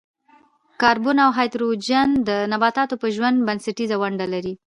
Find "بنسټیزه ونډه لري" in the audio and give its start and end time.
3.47-4.53